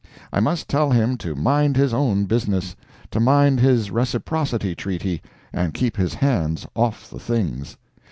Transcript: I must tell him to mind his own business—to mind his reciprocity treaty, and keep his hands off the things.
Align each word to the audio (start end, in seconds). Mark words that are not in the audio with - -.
I 0.33 0.39
must 0.39 0.67
tell 0.67 0.89
him 0.89 1.15
to 1.17 1.35
mind 1.35 1.77
his 1.77 1.93
own 1.93 2.25
business—to 2.25 3.19
mind 3.19 3.59
his 3.59 3.91
reciprocity 3.91 4.73
treaty, 4.73 5.21
and 5.53 5.75
keep 5.75 5.95
his 5.95 6.15
hands 6.15 6.65
off 6.75 7.07
the 7.07 7.19
things. 7.19 7.77